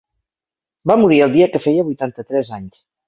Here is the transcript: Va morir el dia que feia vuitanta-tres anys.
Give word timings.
Va 0.91 0.95
morir 1.01 1.19
el 1.25 1.35
dia 1.35 1.49
que 1.57 1.61
feia 1.67 1.85
vuitanta-tres 1.91 2.51
anys. 2.59 2.81